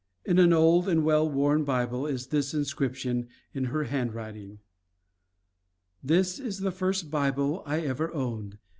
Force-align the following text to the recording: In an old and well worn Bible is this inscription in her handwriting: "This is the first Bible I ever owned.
In 0.25 0.39
an 0.39 0.51
old 0.51 0.89
and 0.89 1.05
well 1.05 1.29
worn 1.29 1.63
Bible 1.63 2.07
is 2.07 2.25
this 2.29 2.55
inscription 2.55 3.27
in 3.53 3.65
her 3.65 3.83
handwriting: 3.83 4.57
"This 6.03 6.39
is 6.39 6.61
the 6.61 6.71
first 6.71 7.11
Bible 7.11 7.61
I 7.67 7.81
ever 7.81 8.11
owned. 8.11 8.57